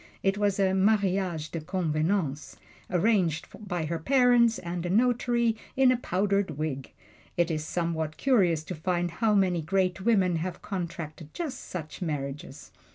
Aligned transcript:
It 0.23 0.35
was 0.35 0.59
a 0.59 0.73
"mariage 0.73 1.51
de 1.51 1.61
convenance" 1.61 2.55
arranged 2.89 3.45
by 3.67 3.85
her 3.85 3.99
parents 3.99 4.57
and 4.57 4.83
a 4.83 4.89
notary 4.89 5.55
in 5.77 5.91
a 5.91 5.95
powdered 5.97 6.57
wig. 6.57 6.91
It 7.37 7.51
is 7.51 7.63
somewhat 7.63 8.17
curious 8.17 8.63
to 8.63 8.73
find 8.73 9.11
how 9.11 9.35
many 9.35 9.61
great 9.61 10.01
women 10.01 10.37
have 10.37 10.63
contracted 10.63 11.31
just 11.35 11.59
such 11.69 12.01
marriages. 12.01 12.71